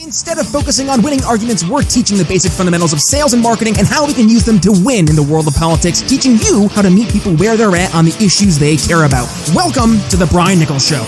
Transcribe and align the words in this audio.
Instead 0.00 0.38
of 0.38 0.46
focusing 0.46 0.88
on 0.88 1.02
winning 1.02 1.24
arguments, 1.24 1.66
we're 1.66 1.82
teaching 1.82 2.16
the 2.16 2.24
basic 2.24 2.52
fundamentals 2.52 2.92
of 2.92 3.00
sales 3.00 3.34
and 3.34 3.42
marketing 3.42 3.74
and 3.78 3.86
how 3.88 4.06
we 4.06 4.14
can 4.14 4.28
use 4.28 4.44
them 4.44 4.60
to 4.60 4.70
win 4.86 5.10
in 5.10 5.16
the 5.16 5.22
world 5.22 5.48
of 5.48 5.54
politics, 5.56 6.02
teaching 6.02 6.38
you 6.46 6.68
how 6.68 6.82
to 6.82 6.88
meet 6.88 7.10
people 7.10 7.34
where 7.34 7.56
they're 7.56 7.74
at 7.74 7.92
on 7.96 8.04
the 8.04 8.14
issues 8.22 8.60
they 8.60 8.76
care 8.76 9.02
about. 9.02 9.26
Welcome 9.52 9.98
to 10.10 10.16
the 10.16 10.26
Brian 10.30 10.60
Nichols 10.60 10.86
Show. 10.86 11.02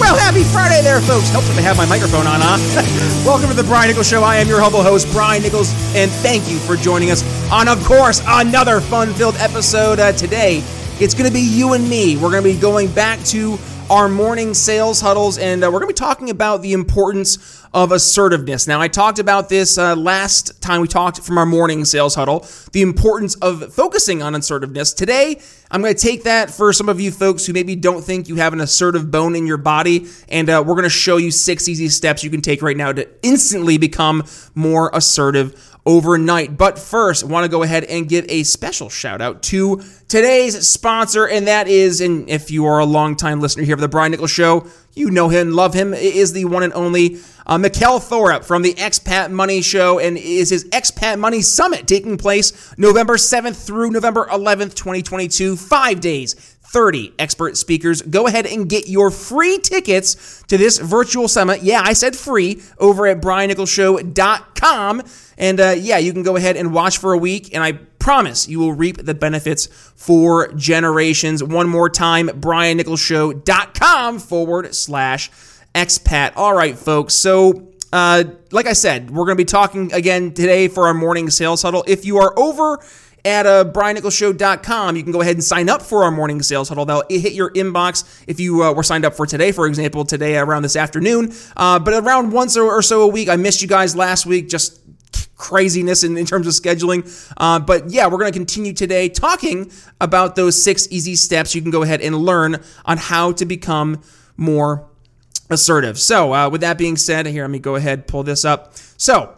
Well, 0.00 0.16
happy 0.16 0.42
Friday 0.42 0.80
there, 0.80 1.02
folks. 1.02 1.28
Helps 1.28 1.50
if 1.50 1.58
I 1.58 1.60
have 1.60 1.76
my 1.76 1.84
microphone 1.84 2.26
on, 2.26 2.40
huh? 2.40 2.56
Welcome 3.28 3.50
to 3.50 3.54
the 3.54 3.64
Brian 3.64 3.88
Nichols 3.88 4.08
Show. 4.08 4.22
I 4.22 4.36
am 4.36 4.48
your 4.48 4.62
humble 4.62 4.82
host, 4.82 5.06
Brian 5.12 5.42
Nichols, 5.42 5.70
and 5.94 6.10
thank 6.24 6.48
you 6.48 6.56
for 6.60 6.76
joining 6.76 7.10
us 7.10 7.20
on, 7.52 7.68
of 7.68 7.84
course, 7.84 8.22
another 8.26 8.80
fun 8.80 9.12
filled 9.12 9.36
episode 9.36 10.00
uh, 10.00 10.12
today. 10.12 10.64
It's 10.98 11.12
going 11.12 11.28
to 11.28 11.32
be 11.32 11.42
you 11.42 11.74
and 11.74 11.88
me. 11.90 12.16
We're 12.16 12.30
going 12.30 12.42
to 12.42 12.54
be 12.54 12.58
going 12.58 12.90
back 12.92 13.22
to 13.26 13.58
our 13.90 14.08
morning 14.08 14.54
sales 14.54 15.00
huddles, 15.00 15.36
and 15.36 15.64
uh, 15.64 15.66
we're 15.66 15.80
going 15.80 15.88
to 15.88 15.88
be 15.88 15.94
talking 15.94 16.30
about 16.30 16.62
the 16.62 16.72
importance 16.74 17.66
of 17.74 17.90
assertiveness. 17.90 18.68
Now, 18.68 18.80
I 18.80 18.86
talked 18.86 19.18
about 19.18 19.48
this 19.48 19.78
uh, 19.78 19.96
last 19.96 20.62
time 20.62 20.80
we 20.80 20.86
talked 20.86 21.20
from 21.22 21.36
our 21.36 21.44
morning 21.44 21.84
sales 21.84 22.14
huddle, 22.14 22.46
the 22.70 22.82
importance 22.82 23.34
of 23.36 23.74
focusing 23.74 24.22
on 24.22 24.36
assertiveness. 24.36 24.92
Today, 24.92 25.40
I'm 25.72 25.82
going 25.82 25.92
to 25.92 26.00
take 26.00 26.22
that 26.22 26.50
for 26.50 26.72
some 26.72 26.88
of 26.88 27.00
you 27.00 27.10
folks 27.10 27.44
who 27.46 27.52
maybe 27.52 27.74
don't 27.74 28.02
think 28.02 28.28
you 28.28 28.36
have 28.36 28.52
an 28.52 28.60
assertive 28.60 29.10
bone 29.10 29.34
in 29.34 29.44
your 29.44 29.56
body, 29.56 30.06
and 30.28 30.48
uh, 30.48 30.62
we're 30.64 30.74
going 30.74 30.84
to 30.84 30.88
show 30.88 31.16
you 31.16 31.32
six 31.32 31.68
easy 31.68 31.88
steps 31.88 32.22
you 32.22 32.30
can 32.30 32.42
take 32.42 32.62
right 32.62 32.76
now 32.76 32.92
to 32.92 33.08
instantly 33.24 33.76
become 33.76 34.22
more 34.54 34.92
assertive 34.94 35.79
overnight. 35.90 36.56
But 36.56 36.78
first, 36.78 37.24
want 37.24 37.44
to 37.44 37.50
go 37.50 37.64
ahead 37.64 37.82
and 37.84 38.08
give 38.08 38.24
a 38.28 38.44
special 38.44 38.88
shout 38.88 39.20
out 39.20 39.42
to 39.44 39.82
today's 40.06 40.68
sponsor, 40.68 41.26
and 41.26 41.48
that 41.48 41.66
is, 41.66 42.00
and 42.00 42.30
if 42.30 42.48
you 42.48 42.64
are 42.66 42.78
a 42.78 42.84
longtime 42.84 43.40
listener 43.40 43.64
here 43.64 43.74
of 43.74 43.80
the 43.80 43.88
Brian 43.88 44.12
Nichols 44.12 44.30
Show, 44.30 44.66
you 44.94 45.10
know 45.10 45.28
him, 45.28 45.50
love 45.50 45.74
him, 45.74 45.92
it 45.92 46.14
is 46.14 46.32
the 46.32 46.44
one 46.44 46.62
and 46.62 46.72
only 46.74 47.18
uh, 47.50 47.58
Mikkel 47.58 48.00
Thorup 48.00 48.44
from 48.44 48.62
the 48.62 48.74
Expat 48.74 49.30
Money 49.30 49.60
Show, 49.60 49.98
and 49.98 50.16
is 50.16 50.50
his 50.50 50.64
Expat 50.66 51.18
Money 51.18 51.42
Summit 51.42 51.88
taking 51.88 52.16
place 52.16 52.72
November 52.78 53.16
7th 53.16 53.66
through 53.66 53.90
November 53.90 54.26
11th, 54.26 54.74
2022, 54.74 55.56
five 55.56 56.00
days. 56.00 56.56
30 56.72 57.12
expert 57.18 57.56
speakers. 57.56 58.00
Go 58.00 58.28
ahead 58.28 58.46
and 58.46 58.68
get 58.68 58.88
your 58.88 59.10
free 59.10 59.58
tickets 59.58 60.44
to 60.46 60.56
this 60.56 60.78
virtual 60.78 61.26
summit. 61.26 61.64
Yeah, 61.64 61.82
I 61.84 61.94
said 61.94 62.14
free 62.14 62.62
over 62.78 63.08
at 63.08 63.20
briannicholsshow.com. 63.20 65.02
And 65.36 65.60
uh, 65.60 65.74
yeah, 65.76 65.98
you 65.98 66.12
can 66.12 66.22
go 66.22 66.36
ahead 66.36 66.56
and 66.56 66.72
watch 66.72 66.98
for 66.98 67.12
a 67.12 67.18
week, 67.18 67.52
and 67.52 67.64
I 67.64 67.72
promise 67.72 68.46
you 68.46 68.60
will 68.60 68.72
reap 68.72 68.98
the 68.98 69.14
benefits 69.14 69.66
for 69.66 70.52
generations. 70.52 71.42
One 71.42 71.68
more 71.68 71.90
time, 71.90 72.28
briannicholsshow.com 72.28 74.20
forward 74.20 74.72
slash 74.72 75.28
expat. 75.74 76.32
All 76.36 76.54
right, 76.54 76.76
folks. 76.76 77.14
So, 77.14 77.68
uh, 77.92 78.24
like 78.50 78.66
I 78.66 78.72
said, 78.72 79.10
we're 79.10 79.24
going 79.24 79.36
to 79.36 79.40
be 79.40 79.44
talking 79.44 79.92
again 79.92 80.32
today 80.32 80.68
for 80.68 80.86
our 80.86 80.94
morning 80.94 81.30
sales 81.30 81.62
huddle. 81.62 81.84
If 81.86 82.04
you 82.04 82.18
are 82.18 82.38
over 82.38 82.80
at 83.24 83.46
uh, 83.46 83.64
briannicholsshow.com. 83.64 84.96
You 84.96 85.02
can 85.02 85.12
go 85.12 85.20
ahead 85.20 85.36
and 85.36 85.44
sign 85.44 85.68
up 85.68 85.82
for 85.82 86.04
our 86.04 86.10
morning 86.10 86.42
sales 86.42 86.68
huddle. 86.68 86.84
They'll 86.84 87.04
hit 87.08 87.32
your 87.32 87.50
inbox 87.52 88.24
if 88.26 88.40
you 88.40 88.62
uh, 88.62 88.72
were 88.72 88.82
signed 88.82 89.04
up 89.04 89.14
for 89.14 89.26
today, 89.26 89.52
for 89.52 89.66
example, 89.66 90.04
today 90.04 90.38
around 90.38 90.62
this 90.62 90.76
afternoon. 90.76 91.32
Uh, 91.56 91.78
but 91.78 91.94
around 91.94 92.32
once 92.32 92.56
or 92.56 92.80
so 92.82 93.02
a 93.02 93.06
week, 93.06 93.28
I 93.28 93.36
missed 93.36 93.62
you 93.62 93.68
guys 93.68 93.94
last 93.94 94.26
week. 94.26 94.48
Just 94.48 94.80
craziness 95.36 96.04
in, 96.04 96.16
in 96.16 96.26
terms 96.26 96.46
of 96.46 96.52
scheduling. 96.52 97.02
Uh, 97.36 97.58
but 97.58 97.90
yeah, 97.90 98.06
we're 98.06 98.18
going 98.18 98.32
to 98.32 98.38
continue 98.38 98.72
today 98.72 99.08
talking 99.08 99.70
about 100.00 100.36
those 100.36 100.62
six 100.62 100.86
easy 100.90 101.16
steps 101.16 101.54
you 101.54 101.62
can 101.62 101.70
go 101.70 101.82
ahead 101.82 102.00
and 102.00 102.14
learn 102.16 102.62
on 102.84 102.98
how 102.98 103.32
to 103.32 103.46
become 103.46 104.02
more 104.36 104.89
assertive. 105.50 105.98
So, 105.98 106.32
uh, 106.32 106.48
with 106.48 106.60
that 106.62 106.78
being 106.78 106.96
said, 106.96 107.26
here, 107.26 107.44
let 107.44 107.50
me 107.50 107.58
go 107.58 107.74
ahead 107.74 108.06
pull 108.06 108.22
this 108.22 108.44
up. 108.44 108.74
So, 108.96 109.34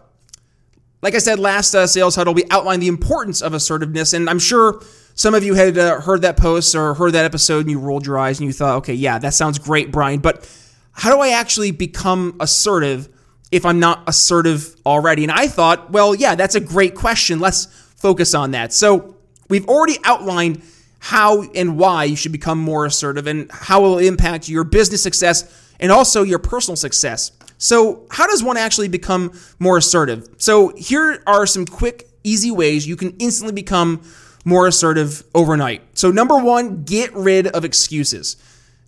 like 1.00 1.14
I 1.14 1.18
said 1.18 1.38
last 1.38 1.74
uh, 1.74 1.86
sales 1.86 2.14
huddle, 2.14 2.34
we 2.34 2.44
outlined 2.50 2.82
the 2.82 2.88
importance 2.88 3.42
of 3.42 3.54
assertiveness, 3.54 4.12
and 4.12 4.30
I'm 4.30 4.38
sure 4.38 4.82
some 5.14 5.34
of 5.34 5.44
you 5.44 5.54
had 5.54 5.76
uh, 5.76 6.00
heard 6.00 6.22
that 6.22 6.36
post 6.36 6.74
or 6.74 6.94
heard 6.94 7.12
that 7.12 7.24
episode 7.24 7.60
and 7.60 7.70
you 7.70 7.78
rolled 7.78 8.06
your 8.06 8.18
eyes 8.18 8.38
and 8.38 8.46
you 8.46 8.52
thought, 8.52 8.76
okay, 8.78 8.94
yeah, 8.94 9.18
that 9.18 9.34
sounds 9.34 9.58
great, 9.58 9.90
Brian, 9.90 10.20
but 10.20 10.48
how 10.92 11.14
do 11.14 11.20
I 11.20 11.30
actually 11.30 11.70
become 11.70 12.36
assertive 12.40 13.08
if 13.50 13.66
I'm 13.66 13.80
not 13.80 14.04
assertive 14.06 14.74
already? 14.86 15.24
And 15.24 15.32
I 15.32 15.48
thought, 15.48 15.90
well, 15.90 16.14
yeah, 16.14 16.34
that's 16.34 16.54
a 16.54 16.60
great 16.60 16.94
question. 16.94 17.40
Let's 17.40 17.66
focus 17.96 18.34
on 18.34 18.52
that. 18.52 18.72
So 18.72 19.16
we've 19.48 19.68
already 19.68 19.98
outlined 20.04 20.62
how 20.98 21.42
and 21.42 21.76
why 21.78 22.04
you 22.04 22.16
should 22.16 22.32
become 22.32 22.58
more 22.58 22.86
assertive 22.86 23.26
and 23.26 23.50
how 23.50 23.84
it 23.84 23.88
will 23.88 23.98
impact 23.98 24.48
your 24.48 24.64
business 24.64 25.02
success 25.02 25.61
and 25.80 25.92
also 25.92 26.22
your 26.22 26.38
personal 26.38 26.76
success. 26.76 27.32
So, 27.58 28.06
how 28.10 28.26
does 28.26 28.42
one 28.42 28.56
actually 28.56 28.88
become 28.88 29.38
more 29.58 29.76
assertive? 29.76 30.28
So, 30.38 30.72
here 30.76 31.22
are 31.26 31.46
some 31.46 31.64
quick, 31.64 32.08
easy 32.24 32.50
ways 32.50 32.86
you 32.86 32.96
can 32.96 33.14
instantly 33.18 33.54
become 33.54 34.02
more 34.44 34.66
assertive 34.66 35.22
overnight. 35.34 35.82
So, 35.96 36.10
number 36.10 36.36
one, 36.36 36.82
get 36.82 37.14
rid 37.14 37.46
of 37.46 37.64
excuses. 37.64 38.36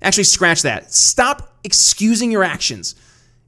Actually, 0.03 0.25
scratch 0.25 0.62
that. 0.62 0.93
Stop 0.93 1.56
excusing 1.62 2.33
your 2.33 2.43
actions. 2.43 2.94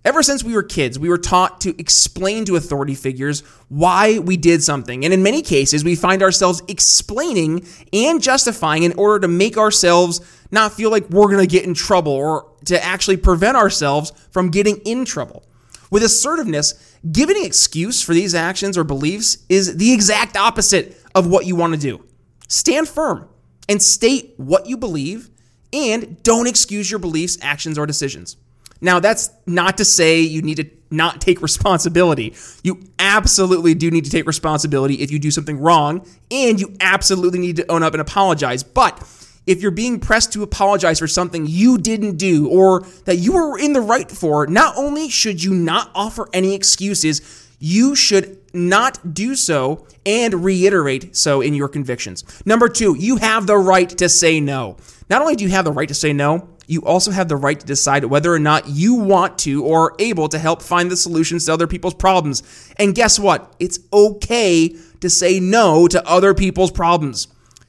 Ever 0.06 0.22
since 0.22 0.44
we 0.44 0.54
were 0.54 0.62
kids, 0.62 1.00
we 1.00 1.08
were 1.08 1.18
taught 1.18 1.60
to 1.62 1.74
explain 1.80 2.44
to 2.44 2.54
authority 2.54 2.94
figures 2.94 3.40
why 3.68 4.20
we 4.20 4.36
did 4.36 4.62
something. 4.62 5.04
And 5.04 5.12
in 5.12 5.20
many 5.20 5.42
cases, 5.42 5.82
we 5.82 5.96
find 5.96 6.22
ourselves 6.22 6.62
explaining 6.68 7.66
and 7.92 8.22
justifying 8.22 8.84
in 8.84 8.92
order 8.92 9.18
to 9.18 9.28
make 9.28 9.58
ourselves 9.58 10.20
not 10.52 10.72
feel 10.72 10.92
like 10.92 11.10
we're 11.10 11.26
going 11.26 11.44
to 11.44 11.52
get 11.52 11.64
in 11.64 11.74
trouble 11.74 12.12
or 12.12 12.52
to 12.66 12.80
actually 12.84 13.16
prevent 13.16 13.56
ourselves 13.56 14.12
from 14.30 14.52
getting 14.52 14.76
in 14.84 15.04
trouble. 15.04 15.42
With 15.90 16.04
assertiveness, 16.04 16.96
giving 17.10 17.38
an 17.38 17.44
excuse 17.44 18.00
for 18.00 18.14
these 18.14 18.32
actions 18.32 18.78
or 18.78 18.84
beliefs 18.84 19.38
is 19.48 19.76
the 19.76 19.92
exact 19.92 20.36
opposite 20.36 21.02
of 21.16 21.26
what 21.26 21.46
you 21.46 21.56
want 21.56 21.74
to 21.74 21.80
do. 21.80 22.04
Stand 22.46 22.88
firm 22.88 23.28
and 23.68 23.82
state 23.82 24.34
what 24.36 24.66
you 24.66 24.76
believe 24.76 25.30
and 25.72 26.22
don't 26.22 26.46
excuse 26.46 26.92
your 26.92 27.00
beliefs, 27.00 27.38
actions, 27.42 27.76
or 27.76 27.86
decisions. 27.86 28.36
Now, 28.80 29.00
that's 29.00 29.30
not 29.46 29.78
to 29.78 29.84
say 29.84 30.20
you 30.20 30.42
need 30.42 30.56
to 30.56 30.70
not 30.90 31.20
take 31.20 31.42
responsibility. 31.42 32.34
You 32.62 32.82
absolutely 32.98 33.74
do 33.74 33.90
need 33.90 34.04
to 34.04 34.10
take 34.10 34.26
responsibility 34.26 34.94
if 34.96 35.10
you 35.10 35.18
do 35.18 35.30
something 35.30 35.58
wrong, 35.58 36.06
and 36.30 36.60
you 36.60 36.76
absolutely 36.80 37.38
need 37.38 37.56
to 37.56 37.70
own 37.70 37.82
up 37.82 37.94
and 37.94 38.00
apologize. 38.00 38.62
But 38.62 39.02
if 39.46 39.62
you're 39.62 39.70
being 39.70 40.00
pressed 40.00 40.32
to 40.32 40.42
apologize 40.42 40.98
for 40.98 41.06
something 41.06 41.46
you 41.46 41.78
didn't 41.78 42.16
do 42.16 42.48
or 42.48 42.80
that 43.04 43.16
you 43.16 43.32
were 43.32 43.58
in 43.58 43.72
the 43.72 43.80
right 43.80 44.10
for, 44.10 44.46
not 44.46 44.76
only 44.76 45.08
should 45.08 45.42
you 45.42 45.54
not 45.54 45.90
offer 45.94 46.28
any 46.32 46.54
excuses, 46.54 47.48
you 47.58 47.94
should 47.94 48.38
not 48.54 49.14
do 49.14 49.34
so 49.34 49.86
and 50.04 50.44
reiterate 50.44 51.16
so 51.16 51.40
in 51.40 51.54
your 51.54 51.68
convictions. 51.68 52.42
Number 52.44 52.68
two, 52.68 52.96
you 52.96 53.16
have 53.16 53.46
the 53.46 53.56
right 53.56 53.88
to 53.90 54.08
say 54.08 54.40
no. 54.40 54.76
Not 55.08 55.22
only 55.22 55.36
do 55.36 55.44
you 55.44 55.50
have 55.50 55.64
the 55.64 55.72
right 55.72 55.88
to 55.88 55.94
say 55.94 56.12
no, 56.12 56.48
you 56.66 56.82
also 56.82 57.10
have 57.10 57.28
the 57.28 57.36
right 57.36 57.58
to 57.58 57.66
decide 57.66 58.04
whether 58.04 58.32
or 58.32 58.38
not 58.38 58.68
you 58.68 58.94
want 58.94 59.38
to 59.40 59.64
or 59.64 59.92
are 59.92 59.94
able 59.98 60.28
to 60.28 60.38
help 60.38 60.62
find 60.62 60.90
the 60.90 60.96
solutions 60.96 61.46
to 61.46 61.52
other 61.52 61.66
people's 61.66 61.94
problems. 61.94 62.42
And 62.76 62.94
guess 62.94 63.18
what? 63.18 63.54
It's 63.60 63.78
okay 63.92 64.74
to 65.00 65.10
say 65.10 65.38
no 65.38 65.86
to 65.88 66.06
other 66.08 66.34
people's 66.34 66.72
problems 66.72 67.28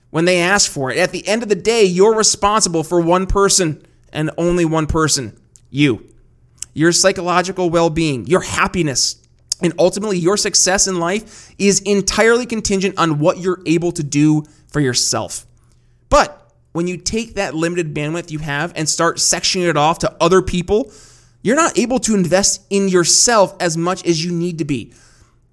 when 0.09 0.25
they 0.25 0.40
ask 0.40 0.72
for 0.72 0.91
it. 0.91 0.97
At 0.97 1.12
the 1.12 1.28
end 1.28 1.44
of 1.44 1.50
the 1.50 1.56
day, 1.56 1.84
you're 1.84 2.16
responsible 2.16 2.84
for 2.84 3.00
one 3.00 3.28
person 3.28 3.86
and 4.12 4.31
only 4.38 4.66
one 4.66 4.88
person 4.88 5.38
you. 5.69 6.06
Your 6.74 6.91
psychological 6.91 7.69
well 7.69 7.90
being, 7.90 8.25
your 8.28 8.41
happiness, 8.41 9.22
and 9.62 9.74
ultimately 9.80 10.18
your 10.18 10.38
success 10.38 10.88
in 10.88 11.00
life 11.00 11.53
is 11.57 11.81
entirely 11.81 12.46
contingent 12.46 12.97
on 12.97 13.19
what 13.19 13.40
you're 13.40 13.62
able 13.66 13.91
to 13.91 14.03
do 14.03 14.44
for 14.68 14.80
yourself. 14.80 15.46
But 16.09 16.37
when 16.77 16.85
you 16.85 16.95
take 16.95 17.33
that 17.33 17.55
limited 17.55 17.91
bandwidth 17.91 18.29
you 18.29 18.38
have 18.38 18.71
and 18.75 18.88
start 18.88 19.17
sectioning 19.17 19.67
it 19.67 19.75
off 19.75 19.97
to 19.97 20.15
other 20.21 20.43
people, 20.43 20.91
you're 21.41 21.55
not 21.55 21.75
able 21.75 21.97
to 21.97 22.13
invest 22.13 22.68
in 22.69 22.88
yourself 22.88 23.56
as 23.59 23.75
much 23.75 24.06
as 24.06 24.24
you 24.24 24.31
need 24.31 24.59
to 24.59 24.63
be. 24.63 24.94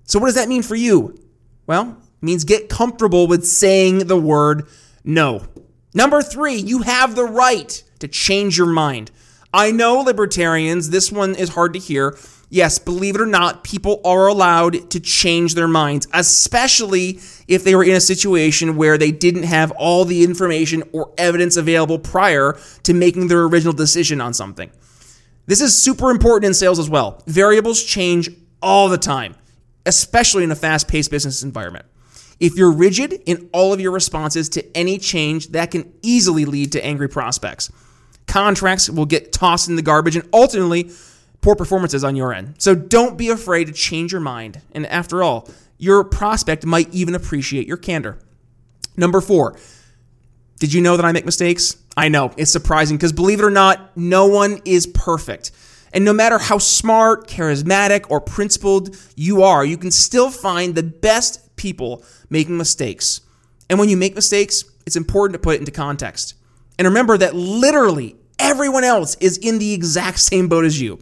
So, 0.04 0.18
what 0.18 0.26
does 0.26 0.34
that 0.34 0.50
mean 0.50 0.62
for 0.62 0.74
you? 0.74 1.18
Well, 1.66 1.92
it 1.92 2.22
means 2.22 2.44
get 2.44 2.68
comfortable 2.68 3.26
with 3.26 3.46
saying 3.46 4.00
the 4.00 4.20
word 4.20 4.68
no. 5.02 5.46
Number 5.94 6.20
three, 6.20 6.56
you 6.56 6.82
have 6.82 7.14
the 7.14 7.24
right 7.24 7.82
to 8.00 8.06
change 8.06 8.58
your 8.58 8.66
mind. 8.66 9.10
I 9.54 9.70
know 9.70 10.00
libertarians, 10.00 10.90
this 10.90 11.12
one 11.12 11.36
is 11.36 11.50
hard 11.50 11.74
to 11.74 11.78
hear, 11.78 12.18
yes, 12.50 12.80
believe 12.80 13.14
it 13.14 13.20
or 13.20 13.26
not, 13.26 13.62
people 13.62 14.00
are 14.04 14.26
allowed 14.26 14.90
to 14.90 14.98
change 14.98 15.54
their 15.54 15.68
minds, 15.68 16.08
especially 16.12 17.20
if 17.46 17.62
they 17.62 17.76
were 17.76 17.84
in 17.84 17.92
a 17.92 18.00
situation 18.00 18.74
where 18.74 18.98
they 18.98 19.12
didn't 19.12 19.44
have 19.44 19.70
all 19.70 20.04
the 20.04 20.24
information 20.24 20.82
or 20.92 21.14
evidence 21.18 21.56
available 21.56 22.00
prior 22.00 22.58
to 22.82 22.92
making 22.92 23.28
their 23.28 23.44
original 23.44 23.72
decision 23.72 24.20
on 24.20 24.34
something. 24.34 24.72
This 25.46 25.60
is 25.60 25.80
super 25.80 26.10
important 26.10 26.46
in 26.48 26.54
sales 26.54 26.80
as 26.80 26.90
well. 26.90 27.22
Variables 27.28 27.84
change 27.84 28.28
all 28.60 28.88
the 28.88 28.98
time, 28.98 29.36
especially 29.86 30.42
in 30.42 30.50
a 30.50 30.56
fast 30.56 30.88
paced 30.88 31.12
business 31.12 31.44
environment. 31.44 31.86
If 32.40 32.56
you're 32.56 32.72
rigid 32.72 33.22
in 33.24 33.48
all 33.52 33.72
of 33.72 33.80
your 33.80 33.92
responses 33.92 34.48
to 34.48 34.76
any 34.76 34.98
change, 34.98 35.50
that 35.50 35.70
can 35.70 35.92
easily 36.02 36.44
lead 36.44 36.72
to 36.72 36.84
angry 36.84 37.08
prospects. 37.08 37.70
Contracts 38.34 38.90
will 38.90 39.06
get 39.06 39.30
tossed 39.30 39.68
in 39.68 39.76
the 39.76 39.82
garbage 39.82 40.16
and 40.16 40.28
ultimately 40.32 40.90
poor 41.40 41.54
performances 41.54 42.02
on 42.02 42.16
your 42.16 42.34
end. 42.34 42.56
So 42.58 42.74
don't 42.74 43.16
be 43.16 43.28
afraid 43.28 43.68
to 43.68 43.72
change 43.72 44.10
your 44.10 44.20
mind. 44.20 44.60
And 44.72 44.86
after 44.86 45.22
all, 45.22 45.48
your 45.78 46.02
prospect 46.02 46.66
might 46.66 46.92
even 46.92 47.14
appreciate 47.14 47.68
your 47.68 47.76
candor. 47.76 48.18
Number 48.96 49.20
four, 49.20 49.56
did 50.58 50.74
you 50.74 50.80
know 50.80 50.96
that 50.96 51.06
I 51.06 51.12
make 51.12 51.24
mistakes? 51.24 51.76
I 51.96 52.08
know, 52.08 52.32
it's 52.36 52.50
surprising 52.50 52.96
because 52.96 53.12
believe 53.12 53.38
it 53.38 53.44
or 53.44 53.50
not, 53.50 53.96
no 53.96 54.26
one 54.26 54.60
is 54.64 54.88
perfect. 54.88 55.52
And 55.92 56.04
no 56.04 56.12
matter 56.12 56.38
how 56.38 56.58
smart, 56.58 57.28
charismatic, 57.28 58.06
or 58.10 58.20
principled 58.20 58.96
you 59.14 59.44
are, 59.44 59.64
you 59.64 59.78
can 59.78 59.92
still 59.92 60.28
find 60.28 60.74
the 60.74 60.82
best 60.82 61.54
people 61.54 62.02
making 62.30 62.56
mistakes. 62.56 63.20
And 63.70 63.78
when 63.78 63.88
you 63.88 63.96
make 63.96 64.16
mistakes, 64.16 64.64
it's 64.86 64.96
important 64.96 65.34
to 65.34 65.38
put 65.38 65.54
it 65.54 65.60
into 65.60 65.70
context. 65.70 66.34
And 66.76 66.88
remember 66.88 67.16
that 67.18 67.36
literally 67.36 68.16
everyone 68.38 68.84
else 68.84 69.16
is 69.16 69.38
in 69.38 69.58
the 69.58 69.72
exact 69.72 70.18
same 70.18 70.48
boat 70.48 70.64
as 70.64 70.80
you 70.80 70.98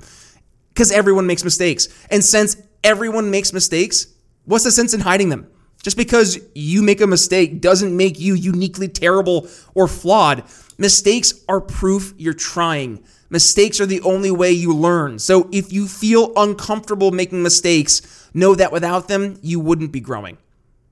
because 0.69 0.90
everyone 0.90 1.26
makes 1.26 1.44
mistakes. 1.44 1.88
And 2.11 2.25
since 2.25 2.56
everyone 2.82 3.31
makes 3.31 3.52
mistakes, 3.52 4.06
what's 4.44 4.64
the 4.64 4.70
sense 4.70 4.94
in 4.94 5.00
hiding 5.00 5.29
them? 5.29 5.49
Just 5.82 5.96
because 5.96 6.38
you 6.55 6.82
make 6.82 7.00
a 7.00 7.06
mistake 7.06 7.61
doesn't 7.61 7.96
make 7.96 8.19
you 8.20 8.34
uniquely 8.34 8.88
terrible 8.88 9.49
or 9.75 9.88
flawed. 9.88 10.44
Mistakes 10.79 11.34
are 11.49 11.61
proof 11.61 12.14
you're 12.17 12.34
trying. 12.34 13.02
Mistakes 13.31 13.81
are 13.81 13.87
the 13.87 14.00
only 14.02 14.31
way 14.31 14.52
you 14.52 14.75
learn. 14.75 15.19
So 15.19 15.49
if 15.50 15.73
you 15.73 15.88
feel 15.88 16.32
uncomfortable 16.37 17.11
making 17.11 17.43
mistakes, 17.43 18.31
know 18.32 18.55
that 18.55 18.73
without 18.73 19.08
them, 19.08 19.38
you 19.43 19.58
wouldn't 19.58 19.90
be 19.90 20.00
growing. 20.00 20.38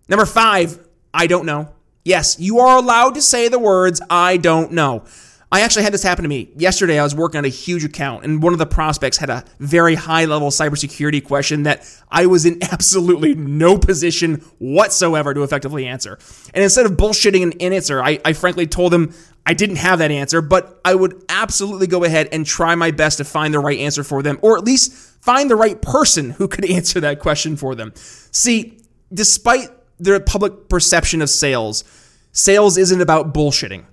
Number 0.08 0.26
five, 0.26 0.78
I 1.14 1.26
don't 1.26 1.46
know. 1.46 1.72
Yes, 2.04 2.40
you 2.40 2.58
are 2.58 2.78
allowed 2.78 3.14
to 3.14 3.22
say 3.22 3.48
the 3.48 3.58
words, 3.58 4.00
I 4.10 4.38
don't 4.38 4.72
know. 4.72 5.04
I 5.52 5.62
actually 5.62 5.82
had 5.82 5.92
this 5.92 6.04
happen 6.04 6.22
to 6.22 6.28
me. 6.28 6.52
Yesterday, 6.56 6.98
I 7.00 7.02
was 7.02 7.14
working 7.14 7.38
on 7.38 7.44
a 7.44 7.48
huge 7.48 7.84
account, 7.84 8.24
and 8.24 8.40
one 8.40 8.52
of 8.52 8.60
the 8.60 8.66
prospects 8.66 9.16
had 9.16 9.30
a 9.30 9.44
very 9.58 9.96
high 9.96 10.24
level 10.24 10.50
cybersecurity 10.50 11.24
question 11.24 11.64
that 11.64 11.84
I 12.08 12.26
was 12.26 12.46
in 12.46 12.62
absolutely 12.72 13.34
no 13.34 13.76
position 13.76 14.44
whatsoever 14.58 15.34
to 15.34 15.42
effectively 15.42 15.86
answer. 15.86 16.18
And 16.54 16.62
instead 16.62 16.86
of 16.86 16.92
bullshitting 16.92 17.42
an 17.42 17.60
answer, 17.60 18.00
I, 18.02 18.20
I 18.24 18.32
frankly 18.32 18.68
told 18.68 18.94
him 18.94 19.12
I 19.44 19.54
didn't 19.54 19.76
have 19.76 19.98
that 19.98 20.12
answer, 20.12 20.40
but 20.40 20.80
I 20.84 20.94
would 20.94 21.24
absolutely 21.28 21.88
go 21.88 22.04
ahead 22.04 22.28
and 22.30 22.46
try 22.46 22.76
my 22.76 22.92
best 22.92 23.18
to 23.18 23.24
find 23.24 23.52
the 23.52 23.58
right 23.58 23.78
answer 23.80 24.04
for 24.04 24.22
them, 24.22 24.38
or 24.42 24.56
at 24.56 24.62
least 24.62 24.92
find 24.92 25.50
the 25.50 25.56
right 25.56 25.82
person 25.82 26.30
who 26.30 26.46
could 26.46 26.64
answer 26.70 27.00
that 27.00 27.18
question 27.18 27.56
for 27.56 27.74
them. 27.74 27.92
See, 27.96 28.78
despite 29.12 29.68
the 29.98 30.20
public 30.20 30.68
perception 30.68 31.22
of 31.22 31.28
sales, 31.28 31.82
sales 32.30 32.78
isn't 32.78 33.00
about 33.00 33.34
bullshitting. 33.34 33.84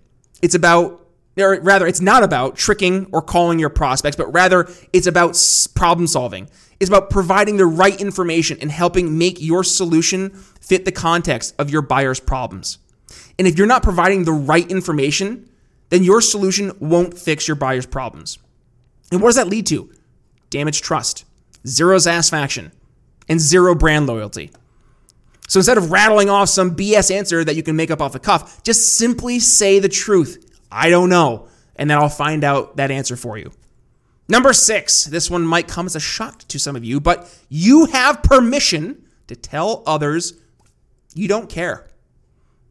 It's 0.44 0.54
about 0.54 1.07
or 1.38 1.60
rather, 1.62 1.86
it's 1.86 2.02
not 2.02 2.24
about 2.24 2.56
tricking 2.56 3.08
or 3.12 3.22
calling 3.22 3.60
your 3.60 3.70
prospects, 3.70 4.16
but 4.16 4.32
rather 4.34 4.68
it's 4.92 5.08
about 5.08 5.38
problem 5.76 6.08
solving. 6.08 6.50
It's 6.80 6.90
about 6.90 7.10
providing 7.10 7.58
the 7.58 7.66
right 7.66 8.00
information 8.00 8.58
and 8.62 8.72
helping 8.72 9.18
make 9.18 9.42
your 9.42 9.64
solution 9.64 10.32
fit 10.62 10.86
the 10.86 10.92
context 10.92 11.56
of 11.58 11.70
your 11.70 11.82
buyer's 11.82 12.20
problems. 12.20 12.80
And 13.38 13.48
if 13.48 13.58
you're 13.58 13.68
not 13.68 13.84
providing 13.84 14.26
the 14.26 14.32
right 14.32 14.70
information, 14.70 15.50
then 15.90 16.04
your 16.04 16.22
solution 16.22 16.72
won't 16.80 17.18
fix 17.18 17.48
your 17.48 17.56
buyer's 17.56 17.86
problems. 17.86 18.40
And 19.12 19.22
what 19.22 19.30
does 19.30 19.36
that 19.36 19.48
lead 19.48 19.66
to? 19.68 19.92
Damaged 20.50 20.84
trust, 20.84 21.26
zero 21.66 21.98
satisfaction, 21.98 22.72
and 23.30 23.40
zero 23.40 23.74
brand 23.76 24.08
loyalty. 24.08 24.52
So 25.48 25.60
instead 25.60 25.78
of 25.78 25.92
rattling 25.92 26.30
off 26.30 26.50
some 26.50 26.76
BS 26.76 27.14
answer 27.16 27.44
that 27.44 27.56
you 27.56 27.64
can 27.64 27.76
make 27.76 27.90
up 27.90 28.02
off 28.02 28.12
the 28.12 28.20
cuff, 28.20 28.64
just 28.64 28.98
simply 28.98 29.40
say 29.40 29.80
the 29.80 29.88
truth 29.88 30.47
I 30.72 30.90
don't 30.90 31.10
know. 31.10 31.48
And 31.76 31.90
then 31.90 31.98
I'll 31.98 32.10
find 32.10 32.44
out 32.44 32.78
that 32.78 32.92
answer 32.92 33.16
for 33.16 33.38
you. 33.38 33.52
Number 34.28 34.52
six, 34.52 35.06
this 35.06 35.30
one 35.30 35.46
might 35.46 35.68
come 35.68 35.86
as 35.86 35.96
a 35.96 36.00
shock 36.00 36.40
to 36.50 36.60
some 36.60 36.76
of 36.76 36.84
you, 36.84 37.00
but 37.00 37.34
you 37.50 37.86
have 37.86 38.24
permission 38.24 39.06
to 39.28 39.36
tell 39.36 39.84
others 39.86 40.34
you 41.14 41.28
don't 41.28 41.50
care. 41.50 41.88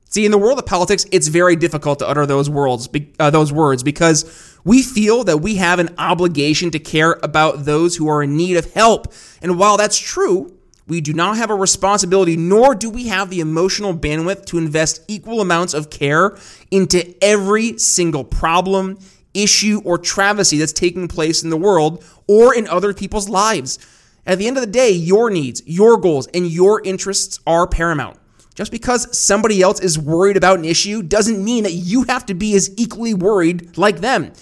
See, 0.09 0.25
in 0.25 0.31
the 0.31 0.39
world 0.39 0.59
of 0.59 0.67
politics, 0.67 1.05
it's 1.11 1.29
very 1.29 1.57
difficult 1.57 1.99
to 1.99 2.09
utter 2.09 2.27
those 2.27 2.49
words, 2.49 2.89
uh, 3.19 3.31
those 3.31 3.53
words, 3.53 3.83
because 3.83 4.57
we 4.65 4.83
feel 4.83 5.25
that 5.25 5.39
we 5.39 5.57
have 5.57 5.79
an 5.79 5.95
obligation 5.99 6.71
to 6.71 6.79
care 6.79 7.19
about 7.23 7.65
those 7.65 7.97
who 7.97 8.09
are 8.09 8.23
in 8.23 8.37
need 8.37 8.57
of 8.57 8.73
help. 8.73 9.13
And 9.43 9.59
while 9.59 9.77
that's 9.77 9.99
true, 9.99 10.56
we 10.87 11.01
do 11.01 11.13
not 11.13 11.37
have 11.37 11.51
a 11.51 11.55
responsibility, 11.55 12.37
nor 12.37 12.75
do 12.75 12.89
we 12.89 13.09
have 13.09 13.29
the 13.29 13.41
emotional 13.41 13.93
bandwidth 13.93 14.45
to 14.47 14.59
invest 14.59 15.03
equal 15.09 15.41
amounts 15.41 15.75
of 15.75 15.91
care 15.91 16.37
into 16.71 17.15
every 17.23 17.77
single 17.79 18.23
problem, 18.23 18.99
issue, 19.35 19.81
or 19.85 19.99
travesty 19.99 20.59
that's 20.59 20.73
taking 20.73 21.09
place 21.09 21.43
in 21.43 21.51
the 21.51 21.57
world 21.57 22.05
or 22.29 22.55
in 22.55 22.69
other 22.69 22.95
people's 22.95 23.29
lives. 23.29 23.79
At 24.27 24.39
the 24.39 24.47
end 24.47 24.57
of 24.57 24.61
the 24.61 24.71
day, 24.71 24.91
your 24.91 25.29
needs, 25.31 25.63
your 25.67 25.97
goals, 25.97 26.29
and 26.29 26.47
your 26.47 26.81
interests 26.85 27.41
are 27.47 27.67
paramount. 27.67 28.19
Just 28.55 28.73
because 28.73 29.17
somebody 29.17 29.61
else 29.61 29.81
is 29.81 29.99
worried 29.99 30.37
about 30.37 30.59
an 30.59 30.65
issue 30.65 31.03
doesn't 31.03 31.45
mean 31.45 31.65
that 31.65 31.75
you 31.75 32.05
have 32.05 32.25
to 32.27 32.35
be 32.35 32.55
as 32.55 32.71
equally 32.77 33.13
worried 33.13 33.77
like 33.77 33.99
them. 33.99 34.33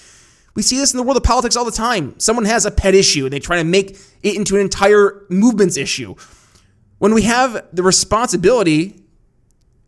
We 0.55 0.63
see 0.63 0.77
this 0.79 0.93
in 0.93 0.99
the 0.99 1.03
world 1.03 1.17
of 1.17 1.25
politics 1.25 1.57
all 1.57 1.65
the 1.65 1.73
time. 1.73 2.19
Someone 2.19 2.45
has 2.45 2.65
a 2.65 2.71
pet 2.71 2.95
issue 2.95 3.25
and 3.25 3.33
they 3.33 3.41
try 3.41 3.57
to 3.57 3.65
make 3.65 3.99
it 4.23 4.37
into 4.37 4.55
an 4.55 4.61
entire 4.61 5.25
movement's 5.29 5.77
issue. 5.77 6.15
When 6.99 7.13
we 7.13 7.23
have 7.23 7.67
the 7.73 7.83
responsibility, 7.83 9.01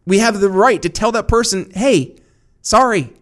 we 0.06 0.18
have 0.18 0.40
the 0.40 0.50
right 0.50 0.82
to 0.82 0.88
tell 0.88 1.12
that 1.12 1.28
person, 1.28 1.70
hey, 1.74 2.16
sorry, 2.62 3.12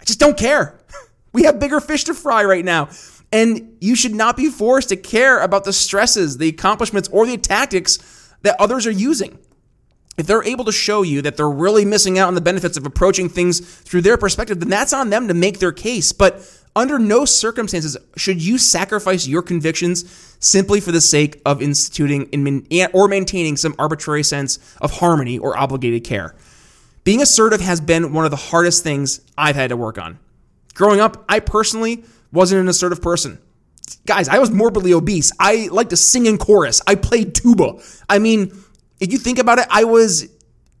I 0.00 0.04
just 0.04 0.20
don't 0.20 0.36
care. 0.36 0.76
We 1.32 1.44
have 1.44 1.60
bigger 1.60 1.78
fish 1.78 2.02
to 2.06 2.14
fry 2.14 2.42
right 2.42 2.64
now. 2.64 2.88
And 3.30 3.76
you 3.80 3.94
should 3.94 4.16
not 4.16 4.36
be 4.36 4.48
forced 4.48 4.88
to 4.88 4.96
care 4.96 5.38
about 5.38 5.62
the 5.62 5.72
stresses, 5.72 6.38
the 6.38 6.48
accomplishments, 6.48 7.08
or 7.12 7.24
the 7.24 7.36
tactics 7.36 8.34
that 8.42 8.56
others 8.58 8.84
are 8.84 8.90
using. 8.90 9.38
If 10.16 10.26
they're 10.26 10.42
able 10.42 10.64
to 10.64 10.72
show 10.72 11.02
you 11.02 11.22
that 11.22 11.36
they're 11.36 11.48
really 11.48 11.84
missing 11.84 12.18
out 12.18 12.26
on 12.26 12.34
the 12.34 12.40
benefits 12.40 12.76
of 12.76 12.84
approaching 12.84 13.28
things 13.28 13.60
through 13.60 14.00
their 14.00 14.16
perspective, 14.16 14.58
then 14.58 14.68
that's 14.68 14.92
on 14.92 15.10
them 15.10 15.28
to 15.28 15.34
make 15.34 15.60
their 15.60 15.70
case. 15.70 16.12
But 16.12 16.44
under 16.76 16.98
no 16.98 17.24
circumstances 17.24 17.96
should 18.16 18.42
you 18.42 18.58
sacrifice 18.58 19.26
your 19.26 19.42
convictions 19.42 20.36
simply 20.38 20.80
for 20.80 20.92
the 20.92 21.00
sake 21.00 21.40
of 21.44 21.60
instituting 21.60 22.28
or 22.92 23.08
maintaining 23.08 23.56
some 23.56 23.74
arbitrary 23.78 24.22
sense 24.22 24.58
of 24.80 24.92
harmony 24.92 25.38
or 25.38 25.56
obligated 25.56 26.04
care. 26.04 26.34
Being 27.04 27.22
assertive 27.22 27.60
has 27.60 27.80
been 27.80 28.12
one 28.12 28.24
of 28.24 28.30
the 28.30 28.36
hardest 28.36 28.84
things 28.84 29.20
I've 29.36 29.56
had 29.56 29.70
to 29.70 29.76
work 29.76 29.98
on. 29.98 30.18
Growing 30.74 31.00
up, 31.00 31.24
I 31.28 31.40
personally 31.40 32.04
wasn't 32.32 32.60
an 32.60 32.68
assertive 32.68 33.02
person. 33.02 33.38
Guys, 34.06 34.28
I 34.28 34.38
was 34.38 34.50
morbidly 34.50 34.92
obese. 34.92 35.32
I 35.40 35.68
liked 35.72 35.90
to 35.90 35.96
sing 35.96 36.26
in 36.26 36.38
chorus. 36.38 36.80
I 36.86 36.94
played 36.94 37.34
tuba. 37.34 37.80
I 38.08 38.18
mean, 38.18 38.52
if 39.00 39.12
you 39.12 39.18
think 39.18 39.38
about 39.38 39.58
it, 39.58 39.66
I 39.70 39.84
was 39.84 40.28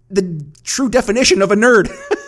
the 0.08 0.44
true 0.62 0.88
definition 0.88 1.42
of 1.42 1.50
a 1.50 1.56
nerd. 1.56 1.90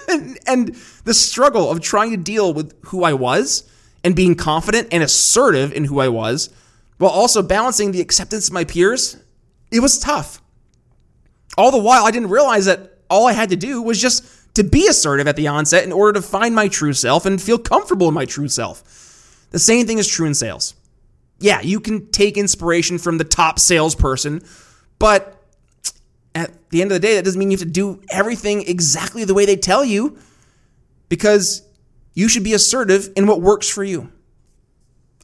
and 0.47 0.75
the 1.05 1.15
struggle 1.15 1.71
of 1.71 1.81
trying 1.81 2.11
to 2.11 2.17
deal 2.17 2.53
with 2.53 2.75
who 2.87 3.05
I 3.05 3.13
was 3.13 3.69
and 4.05 4.17
being 4.17 4.35
confident 4.35 4.89
and 4.93 5.03
assertive 5.03 5.73
in 5.73 5.85
who 5.85 6.01
I 6.01 6.09
was 6.09 6.51
while 6.99 7.11
also 7.11 7.43
balancing 7.43 7.91
the 7.91 8.01
acceptance 8.01 8.47
of 8.47 8.55
my 8.55 8.65
peers, 8.65 9.17
it 9.73 9.81
was 9.81 9.99
tough. 9.99 10.41
All 11.59 11.73
the 11.73 11.79
while, 11.79 12.05
I 12.05 12.13
didn't 12.13 12.31
realize 12.31 12.67
that 12.67 12.99
all 13.11 13.27
I 13.27 13.33
had 13.33 13.51
to 13.51 13.57
do 13.57 13.83
was 13.83 14.01
just 14.01 14.55
to 14.55 14.63
be 14.63 14.87
assertive 14.87 15.27
at 15.27 15.35
the 15.35 15.49
onset 15.49 15.83
in 15.83 15.91
order 15.91 16.21
to 16.21 16.23
find 16.23 16.55
my 16.55 16.69
true 16.69 16.93
self 16.93 17.27
and 17.27 17.43
feel 17.43 17.59
comfortable 17.59 18.07
in 18.07 18.15
my 18.15 18.25
true 18.25 18.47
self. 18.47 19.49
The 19.51 19.59
same 19.59 19.85
thing 19.87 19.99
is 19.99 20.07
true 20.07 20.27
in 20.27 20.35
sales. 20.35 20.75
Yeah, 21.41 21.61
you 21.61 21.81
can 21.81 22.07
take 22.13 22.37
inspiration 22.37 22.99
from 22.99 23.19
the 23.19 23.25
top 23.25 23.59
salesperson, 23.59 24.45
but 25.01 25.42
at 26.35 26.71
the 26.71 26.81
end 26.81 26.91
of 26.91 26.95
the 26.95 27.07
day, 27.07 27.17
that 27.17 27.25
doesn't 27.25 27.39
mean 27.39 27.51
you 27.51 27.59
have 27.59 27.67
to 27.67 27.73
do 27.73 28.01
everything 28.11 28.67
exactly 28.67 29.25
the 29.25 29.35
way 29.35 29.45
they 29.45 29.57
tell 29.57 29.85
you 29.85 30.19
because 31.09 31.63
you 32.15 32.29
should 32.29 32.45
be 32.45 32.55
assertive 32.55 33.11
in 33.17 33.27
what 33.27 33.41
works 33.41 33.69
for 33.69 33.85
you. 33.85 34.11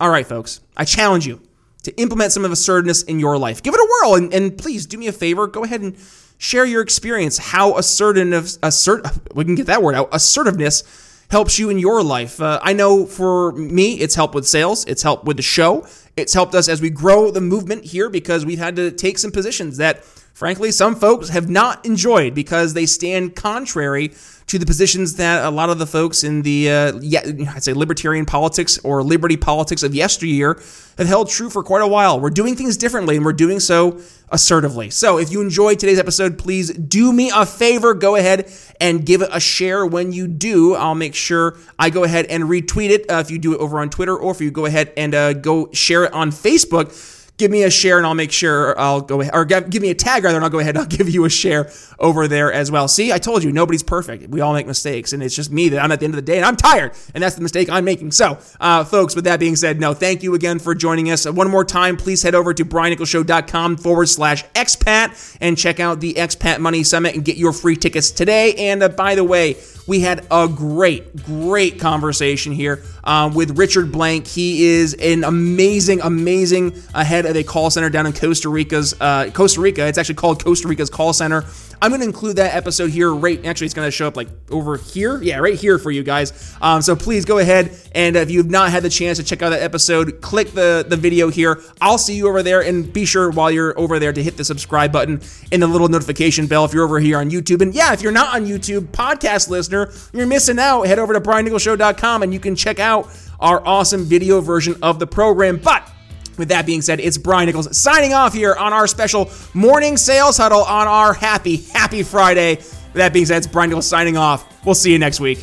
All 0.00 0.10
right, 0.10 0.26
folks, 0.26 0.60
I 0.76 0.84
challenge 0.84 1.26
you 1.26 1.40
to 1.82 1.96
implement 2.00 2.32
some 2.32 2.44
of 2.44 2.52
assertiveness 2.52 3.02
in 3.02 3.18
your 3.18 3.38
life. 3.38 3.62
Give 3.62 3.74
it 3.74 3.80
a 3.80 3.88
whirl 3.90 4.14
and, 4.16 4.32
and 4.34 4.56
please 4.56 4.86
do 4.86 4.98
me 4.98 5.06
a 5.06 5.12
favor. 5.12 5.46
Go 5.46 5.64
ahead 5.64 5.80
and 5.80 5.96
share 6.38 6.64
your 6.64 6.82
experience, 6.82 7.38
how 7.38 7.76
assertive, 7.76 8.56
assert, 8.62 9.06
we 9.34 9.44
can 9.44 9.54
get 9.54 9.66
that 9.66 9.82
word 9.82 9.94
out, 9.94 10.08
assertiveness 10.12 10.84
helps 11.30 11.58
you 11.58 11.68
in 11.68 11.78
your 11.78 12.02
life. 12.02 12.40
Uh, 12.40 12.58
I 12.62 12.72
know 12.72 13.04
for 13.04 13.52
me, 13.52 13.94
it's 13.94 14.14
helped 14.14 14.34
with 14.34 14.46
sales, 14.46 14.84
it's 14.86 15.02
helped 15.02 15.24
with 15.24 15.36
the 15.36 15.42
show, 15.42 15.86
it's 16.16 16.32
helped 16.32 16.54
us 16.54 16.68
as 16.68 16.80
we 16.80 16.90
grow 16.90 17.30
the 17.30 17.40
movement 17.40 17.84
here 17.84 18.08
because 18.08 18.46
we've 18.46 18.58
had 18.58 18.76
to 18.76 18.90
take 18.90 19.18
some 19.18 19.30
positions 19.30 19.76
that 19.76 20.04
frankly, 20.38 20.70
some 20.70 20.94
folks 20.94 21.30
have 21.30 21.50
not 21.50 21.84
enjoyed 21.84 22.32
because 22.32 22.72
they 22.72 22.86
stand 22.86 23.34
contrary 23.34 24.12
to 24.46 24.56
the 24.56 24.64
positions 24.64 25.16
that 25.16 25.44
a 25.44 25.50
lot 25.50 25.68
of 25.68 25.80
the 25.80 25.86
folks 25.86 26.22
in 26.22 26.42
the, 26.42 26.70
uh, 26.70 26.92
yeah, 27.00 27.22
I'd 27.54 27.64
say 27.64 27.72
libertarian 27.72 28.24
politics 28.24 28.78
or 28.84 29.02
liberty 29.02 29.36
politics 29.36 29.82
of 29.82 29.96
yesteryear 29.96 30.62
have 30.96 31.08
held 31.08 31.28
true 31.28 31.50
for 31.50 31.64
quite 31.64 31.82
a 31.82 31.88
while. 31.88 32.20
We're 32.20 32.30
doing 32.30 32.54
things 32.54 32.76
differently 32.76 33.16
and 33.16 33.24
we're 33.24 33.32
doing 33.32 33.58
so 33.58 34.00
assertively. 34.30 34.90
So 34.90 35.18
if 35.18 35.32
you 35.32 35.40
enjoyed 35.40 35.80
today's 35.80 35.98
episode, 35.98 36.38
please 36.38 36.72
do 36.72 37.12
me 37.12 37.32
a 37.34 37.44
favor. 37.44 37.92
Go 37.92 38.14
ahead 38.14 38.48
and 38.80 39.04
give 39.04 39.22
it 39.22 39.30
a 39.32 39.40
share 39.40 39.84
when 39.84 40.12
you 40.12 40.28
do. 40.28 40.76
I'll 40.76 40.94
make 40.94 41.16
sure 41.16 41.56
I 41.80 41.90
go 41.90 42.04
ahead 42.04 42.26
and 42.26 42.44
retweet 42.44 42.90
it 42.90 43.10
uh, 43.10 43.14
if 43.16 43.32
you 43.32 43.40
do 43.40 43.54
it 43.54 43.58
over 43.58 43.80
on 43.80 43.90
Twitter 43.90 44.16
or 44.16 44.30
if 44.30 44.40
you 44.40 44.52
go 44.52 44.66
ahead 44.66 44.92
and 44.96 45.16
uh, 45.16 45.32
go 45.32 45.72
share 45.72 46.04
it 46.04 46.12
on 46.12 46.30
Facebook 46.30 47.16
give 47.38 47.50
me 47.50 47.62
a 47.62 47.70
share 47.70 47.96
and 47.96 48.06
I'll 48.06 48.14
make 48.14 48.32
sure 48.32 48.78
I'll 48.78 49.00
go 49.00 49.20
ahead, 49.20 49.34
or 49.34 49.44
give 49.44 49.80
me 49.80 49.90
a 49.90 49.94
tag 49.94 50.24
rather, 50.24 50.36
and 50.36 50.44
I'll 50.44 50.50
go 50.50 50.58
ahead 50.58 50.76
and 50.76 50.82
I'll 50.82 50.88
give 50.98 51.08
you 51.08 51.24
a 51.24 51.30
share 51.30 51.70
over 51.98 52.28
there 52.28 52.52
as 52.52 52.70
well. 52.70 52.88
See, 52.88 53.12
I 53.12 53.18
told 53.18 53.42
you, 53.42 53.52
nobody's 53.52 53.82
perfect. 53.82 54.28
We 54.28 54.40
all 54.40 54.52
make 54.52 54.66
mistakes, 54.66 55.12
and 55.12 55.22
it's 55.22 55.34
just 55.34 55.50
me 55.50 55.70
that 55.70 55.82
I'm 55.82 55.90
at 55.92 56.00
the 56.00 56.04
end 56.04 56.14
of 56.14 56.16
the 56.16 56.22
day 56.22 56.36
and 56.36 56.44
I'm 56.44 56.56
tired, 56.56 56.92
and 57.14 57.22
that's 57.22 57.36
the 57.36 57.42
mistake 57.42 57.70
I'm 57.70 57.84
making. 57.84 58.10
So, 58.10 58.38
uh, 58.60 58.84
folks, 58.84 59.14
with 59.14 59.24
that 59.24 59.40
being 59.40 59.56
said, 59.56 59.80
no, 59.80 59.94
thank 59.94 60.22
you 60.22 60.34
again 60.34 60.58
for 60.58 60.74
joining 60.74 61.10
us. 61.10 61.26
One 61.26 61.50
more 61.50 61.64
time, 61.64 61.96
please 61.96 62.22
head 62.22 62.34
over 62.34 62.52
to 62.52 62.64
briannicholsshow.com 62.64 63.76
forward 63.78 64.06
slash 64.06 64.44
expat 64.48 65.38
and 65.40 65.56
check 65.56 65.80
out 65.80 66.00
the 66.00 66.14
Expat 66.14 66.58
Money 66.58 66.82
Summit 66.82 67.14
and 67.14 67.24
get 67.24 67.36
your 67.36 67.52
free 67.52 67.76
tickets 67.76 68.10
today. 68.10 68.54
And 68.54 68.82
uh, 68.82 68.88
by 68.88 69.14
the 69.14 69.24
way, 69.24 69.56
we 69.88 70.00
had 70.00 70.26
a 70.30 70.46
great, 70.46 71.24
great 71.24 71.80
conversation 71.80 72.52
here 72.52 72.82
um, 73.02 73.34
with 73.34 73.58
Richard 73.58 73.90
Blank. 73.90 74.26
He 74.26 74.66
is 74.66 74.92
an 74.94 75.24
amazing, 75.24 76.02
amazing 76.02 76.76
head 76.94 77.24
of 77.24 77.34
a 77.34 77.42
call 77.42 77.70
center 77.70 77.88
down 77.88 78.06
in 78.06 78.12
Costa 78.12 78.50
Rica's 78.50 78.94
uh, 79.00 79.30
Costa 79.32 79.62
Rica. 79.62 79.86
It's 79.86 79.96
actually 79.96 80.16
called 80.16 80.44
Costa 80.44 80.68
Rica's 80.68 80.90
call 80.90 81.14
center. 81.14 81.46
I'm 81.80 81.90
going 81.90 82.00
to 82.00 82.06
include 82.06 82.36
that 82.36 82.54
episode 82.54 82.90
here. 82.90 83.14
Right, 83.14 83.44
actually, 83.44 83.66
it's 83.66 83.74
going 83.74 83.86
to 83.86 83.92
show 83.92 84.06
up 84.06 84.16
like 84.16 84.28
over 84.50 84.76
here. 84.76 85.22
Yeah, 85.22 85.38
right 85.38 85.58
here 85.58 85.78
for 85.78 85.90
you 85.90 86.02
guys. 86.02 86.56
Um, 86.60 86.82
so 86.82 86.96
please 86.96 87.24
go 87.24 87.38
ahead 87.38 87.78
and 87.92 88.16
if 88.16 88.30
you've 88.30 88.50
not 88.50 88.70
had 88.70 88.82
the 88.82 88.90
chance 88.90 89.18
to 89.18 89.24
check 89.24 89.42
out 89.42 89.50
that 89.50 89.62
episode, 89.62 90.20
click 90.20 90.52
the 90.52 90.84
the 90.88 90.96
video 90.96 91.28
here. 91.28 91.60
I'll 91.80 91.98
see 91.98 92.14
you 92.14 92.28
over 92.28 92.42
there, 92.42 92.60
and 92.60 92.92
be 92.92 93.04
sure 93.04 93.30
while 93.30 93.50
you're 93.50 93.78
over 93.78 93.98
there 93.98 94.12
to 94.12 94.22
hit 94.22 94.36
the 94.36 94.44
subscribe 94.44 94.92
button 94.92 95.20
and 95.52 95.62
the 95.62 95.66
little 95.66 95.88
notification 95.88 96.46
bell 96.46 96.64
if 96.64 96.72
you're 96.72 96.84
over 96.84 97.00
here 97.00 97.18
on 97.18 97.30
YouTube. 97.30 97.60
And 97.60 97.74
yeah, 97.74 97.92
if 97.92 98.02
you're 98.02 98.12
not 98.12 98.34
on 98.34 98.46
YouTube, 98.46 98.88
podcast 98.88 99.48
listener 99.48 99.90
you're 100.12 100.26
missing 100.26 100.58
out. 100.58 100.82
Head 100.82 100.98
over 100.98 101.12
to 101.14 101.20
briannicholsshow.com 101.20 102.22
and 102.22 102.32
you 102.32 102.40
can 102.40 102.56
check 102.56 102.78
out 102.78 103.08
our 103.40 103.64
awesome 103.66 104.04
video 104.04 104.40
version 104.40 104.76
of 104.82 104.98
the 104.98 105.06
program. 105.06 105.56
But 105.56 105.88
with 106.38 106.48
that 106.48 106.66
being 106.66 106.82
said, 106.82 107.00
it's 107.00 107.18
Brian 107.18 107.46
Nichols 107.46 107.76
signing 107.76 108.14
off 108.14 108.32
here 108.32 108.54
on 108.54 108.72
our 108.72 108.86
special 108.86 109.30
morning 109.54 109.96
sales 109.96 110.36
huddle 110.36 110.62
on 110.62 110.86
our 110.86 111.12
happy, 111.12 111.56
happy 111.56 112.02
Friday. 112.02 112.56
With 112.56 112.94
that 112.94 113.12
being 113.12 113.26
said, 113.26 113.38
it's 113.38 113.46
Brian 113.46 113.70
Nichols 113.70 113.86
signing 113.86 114.16
off. 114.16 114.64
We'll 114.64 114.74
see 114.74 114.92
you 114.92 114.98
next 114.98 115.20
week. 115.20 115.38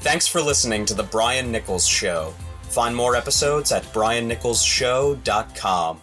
Thanks 0.00 0.26
for 0.26 0.42
listening 0.42 0.84
to 0.86 0.94
The 0.94 1.04
Brian 1.04 1.50
Nichols 1.50 1.86
Show. 1.86 2.34
Find 2.64 2.94
more 2.94 3.16
episodes 3.16 3.72
at 3.72 3.84
briannicholsshow.com. 3.84 6.02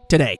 today. 0.07 0.29